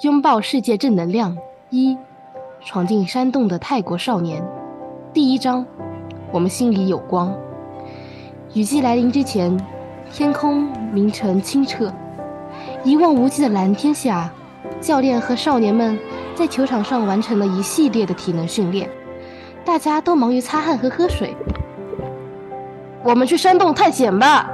[0.00, 1.36] 拥抱世界正能量
[1.68, 1.94] 一，
[2.64, 4.42] 闯进山洞的泰国少年。
[5.12, 5.66] 第一章，
[6.32, 7.30] 我们心里有光。
[8.54, 9.54] 雨季来临之前，
[10.10, 11.92] 天空明澄清澈，
[12.82, 14.32] 一望无际的蓝天下，
[14.80, 15.98] 教练和少年们
[16.34, 18.88] 在球场上完成了一系列的体能训练。
[19.66, 21.36] 大家都忙于擦汗和喝水。
[23.04, 24.48] 我们去山洞探险吧！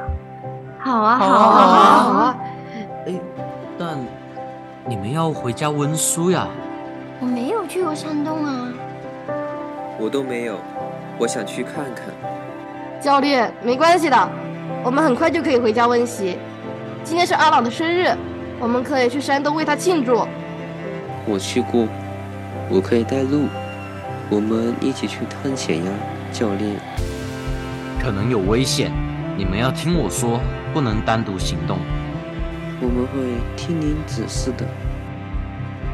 [0.80, 1.95] 好啊，好啊，好啊！
[4.88, 6.46] 你们要回家温书呀。
[7.18, 8.72] 我没有去过山洞啊。
[9.98, 10.60] 我都没有，
[11.18, 12.04] 我想去看看。
[13.00, 14.30] 教练，没关系的，
[14.84, 16.38] 我们很快就可以回家温习。
[17.02, 18.14] 今天是阿朗的生日，
[18.60, 20.24] 我们可以去山洞为他庆祝。
[21.26, 21.88] 我去过，
[22.70, 23.48] 我可以带路。
[24.30, 25.90] 我们一起去探险呀，
[26.30, 26.76] 教练。
[28.00, 28.92] 可能有危险，
[29.36, 30.38] 你们要听我说，
[30.72, 31.78] 不能单独行动。
[32.80, 33.18] 我们会
[33.56, 34.66] 听您指示的。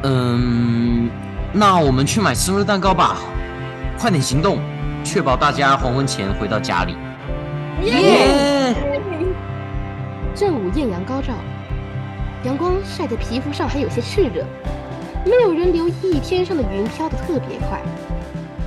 [0.03, 1.09] 嗯，
[1.53, 3.17] 那我们去买生日蛋糕吧，
[3.97, 4.59] 快点行动，
[5.03, 6.95] 确保大家黄昏前回到家里。
[7.83, 8.75] 耶！
[10.35, 11.33] 正午艳阳高照，
[12.43, 14.43] 阳光晒在皮肤上还有些炽热，
[15.25, 17.79] 没有人留意天上的云飘得特别快。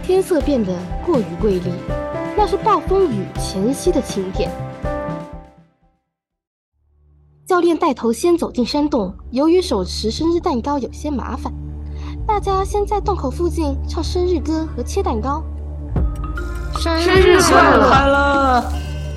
[0.02, 0.72] 天色变得
[1.04, 1.72] 过于瑰丽，
[2.36, 4.50] 那是暴风雨前夕的晴天。
[7.46, 11.52] 教练带头先走进山洞，由于手持生日蛋糕有些麻烦，
[12.26, 15.44] 大家先在洞口附近唱生日歌和切蛋糕。
[16.76, 18.64] 生日快乐！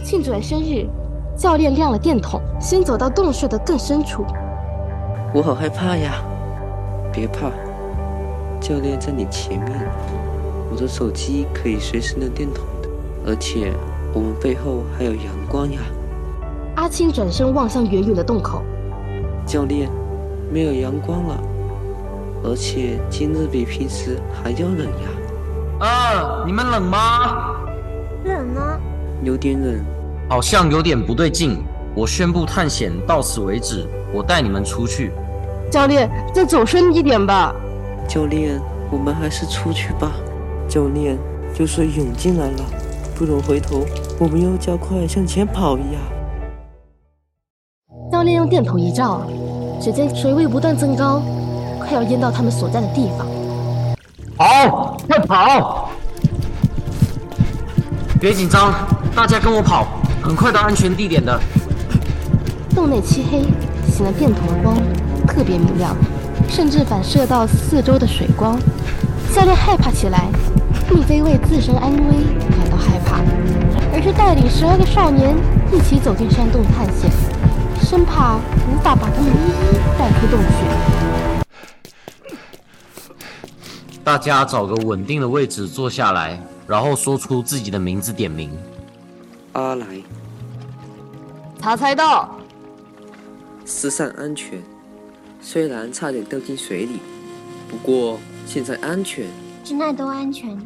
[0.05, 0.87] 庆祝完生日，
[1.35, 4.23] 教练亮了电筒，先走到洞穴的更深处。
[5.33, 6.23] 我好害怕呀！
[7.11, 7.49] 别怕，
[8.61, 9.91] 教练在你前面。
[10.71, 12.89] 我的手机可以随时能电筒的，
[13.25, 13.73] 而且
[14.13, 15.79] 我们背后还有阳光呀。
[16.79, 18.63] 阿青转身望向远远的洞口，
[19.45, 19.89] 教练，
[20.49, 21.43] 没有阳光了，
[22.41, 25.85] 而且今日比平时还要冷呀。
[25.85, 27.51] 啊，你们冷吗？
[28.23, 28.79] 冷啊，
[29.25, 29.83] 有点冷，
[30.29, 31.61] 好像有点不对劲。
[31.93, 35.11] 我宣布探险到此为止，我带你们出去。
[35.69, 37.53] 教练，再走深一点吧。
[38.07, 38.57] 教练，
[38.89, 40.13] 我们还是出去吧。
[40.65, 41.17] 教练，
[41.53, 42.63] 就水涌进来了，
[43.15, 43.85] 不能回头，
[44.17, 45.99] 我们要加快向前跑呀！
[48.49, 49.21] 电筒一照，
[49.79, 51.21] 只见水位不断增高，
[51.77, 53.27] 快要淹到他们所在的地方。
[54.35, 55.89] 跑，快跑！
[58.19, 58.73] 别紧张，
[59.15, 59.85] 大家跟我跑，
[60.21, 61.39] 很快到安全地点的。
[62.73, 63.43] 洞内漆黑，
[63.91, 64.75] 显得电筒的光
[65.27, 65.95] 特别明亮，
[66.49, 68.59] 甚至反射到四周的水光。
[69.33, 70.27] 教练害怕起来。
[70.91, 71.99] 并非为自身安危
[72.49, 73.21] 感到害怕，
[73.93, 75.35] 而是带领十二个少年
[75.71, 77.11] 一起走进山洞探险，
[77.81, 81.53] 生怕无法把他们一一带出洞穴。
[84.03, 88.51] 大家找个稳定的位置坐下来，然后说出自己的名字，点名。
[89.53, 89.85] 阿来，
[91.59, 92.35] 他猜到，
[93.65, 94.61] 失散安全，
[95.41, 96.99] 虽然差点掉进水里，
[97.69, 99.25] 不过现在安全。
[99.63, 100.57] 真奈都安全。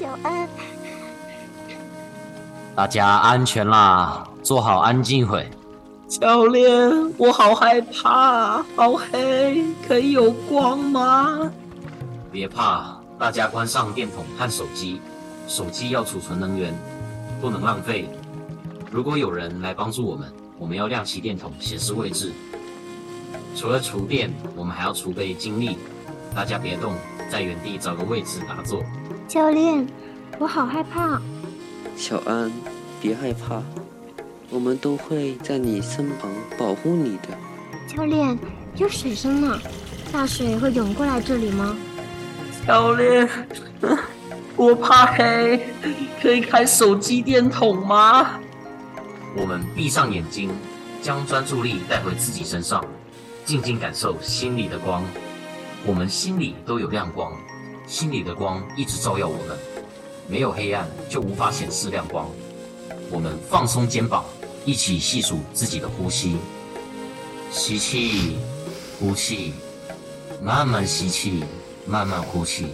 [0.00, 0.48] 小安，
[2.76, 5.48] 大家安全啦，做好，安静会。
[6.06, 6.70] 教练，
[7.16, 11.50] 我好害怕，好黑，可以有光吗？
[12.30, 15.00] 别怕，大家关上电筒和手机，
[15.48, 16.74] 手机要储存能源，
[17.40, 18.10] 不能浪费。
[18.92, 22.30] 如果有人来帮助我们，我们要亮起电筒显示位置。
[23.56, 25.78] 除了储电，我们还要储备精力。
[26.34, 26.92] 大家别动，
[27.32, 28.82] 在原地找个位置打坐。
[29.26, 29.88] 教练，
[30.38, 31.18] 我好害怕。
[31.96, 32.52] 小安，
[33.00, 33.62] 别害怕，
[34.50, 37.28] 我们都会在你身旁保护你的。
[37.88, 38.38] 教练，
[38.76, 39.58] 有水声呢，
[40.12, 41.74] 大水会涌过来这里吗？
[42.66, 43.28] 教练，
[44.56, 45.66] 我怕黑，
[46.20, 48.38] 可以开手机电筒吗？
[49.34, 50.50] 我们闭上眼睛，
[51.00, 52.84] 将专注力带回自己身上，
[53.44, 55.02] 静静感受心里的光。
[55.86, 57.32] 我们心里都有亮光。
[57.86, 59.56] 心里的光一直照耀我们，
[60.28, 62.28] 没有黑暗就无法显示亮光。
[63.10, 64.24] 我们放松肩膀，
[64.64, 66.36] 一起细数自己的呼吸：
[67.50, 68.36] 吸气，
[68.98, 69.52] 呼气，
[70.42, 71.44] 慢慢吸气，
[71.86, 72.66] 慢慢呼气，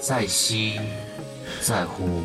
[0.00, 0.80] 再吸，
[1.60, 2.22] 再呼。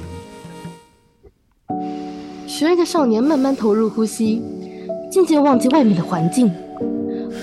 [2.48, 4.42] 十二个少年慢慢投入呼吸，
[5.12, 6.50] 渐渐忘记外面的环境，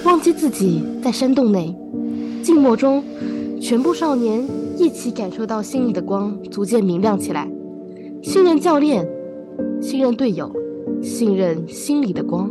[0.04, 1.74] 忘记自己在山洞内，
[2.42, 3.04] 静默中。
[3.60, 4.42] 全部少年
[4.80, 7.46] 一起感受到心里的光逐渐明亮起来，
[8.22, 9.06] 信任教练，
[9.78, 10.50] 信任队友，
[11.02, 12.50] 信任心里的光。